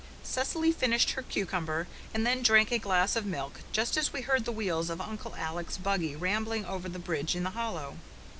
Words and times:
Cecily 0.23 0.71
finished 0.71 1.11
her 1.11 1.21
cucumber, 1.21 1.87
and 2.11 2.25
then 2.25 2.41
drank 2.41 2.71
a 2.71 2.79
glass 2.79 3.15
of 3.15 3.23
milk, 3.23 3.59
just 3.71 3.97
as 3.97 4.11
we 4.11 4.21
heard 4.21 4.45
the 4.45 4.51
wheels 4.51 4.89
of 4.89 4.99
Uncle 4.99 5.35
Alec's 5.35 5.77
buggy 5.77 6.15
rambling 6.15 6.65
over 6.65 6.89
the 6.89 6.97
bridge 6.97 7.35
in 7.35 7.43
the 7.43 7.51
hollow. 7.51 7.97